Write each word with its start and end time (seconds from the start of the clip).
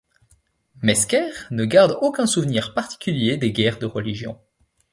Mesquer 0.81 1.29
ne 1.51 1.63
garde 1.63 1.95
aucun 2.01 2.25
souvenir 2.25 2.73
particulier 2.73 3.37
des 3.37 3.51
guerres 3.51 3.77
de 3.77 3.85
religion. 3.85 4.41